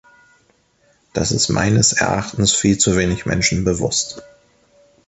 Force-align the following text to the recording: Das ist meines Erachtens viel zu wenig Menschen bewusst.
Das 1.13 1.31
ist 1.31 1.49
meines 1.49 1.93
Erachtens 1.93 2.55
viel 2.55 2.79
zu 2.79 2.97
wenig 2.97 3.27
Menschen 3.27 3.63
bewusst. 3.65 4.23